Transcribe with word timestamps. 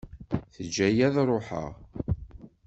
Teǧǧa-iyi 0.53 1.03
ad 1.07 1.15
ṛuḥeɣ. 1.29 1.69